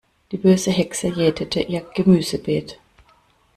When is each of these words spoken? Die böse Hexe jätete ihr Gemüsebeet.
Die 0.31 0.37
böse 0.37 0.71
Hexe 0.71 1.09
jätete 1.09 1.61
ihr 1.61 1.81
Gemüsebeet. 1.93 2.79